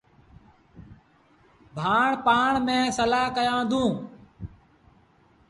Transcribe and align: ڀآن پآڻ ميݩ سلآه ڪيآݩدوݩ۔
ڀآن 1.75 2.07
پآڻ 2.25 2.51
ميݩ 2.65 2.93
سلآه 2.97 3.29
ڪيآݩدوݩ۔ 3.35 3.91